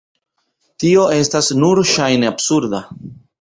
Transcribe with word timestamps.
Tio 0.83 1.03
estas 1.17 1.49
nur 1.65 1.83
ŝajne 1.91 2.31
absurda. 2.33 2.81